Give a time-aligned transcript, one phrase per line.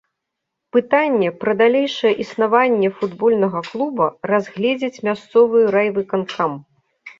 [0.77, 6.61] Пытанне пра далейшае існаванне футбольнага клуба разгледзіць мясцовы райвыканкам.